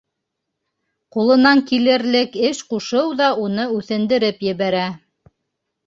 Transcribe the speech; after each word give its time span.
Ҡулынан 1.15 1.61
килерлек 1.73 2.39
эш 2.51 2.63
ҡушыу 2.73 3.15
ҙа 3.23 3.31
уны 3.47 3.71
үҫендереп 3.79 4.45
ебәрә. 4.53 4.93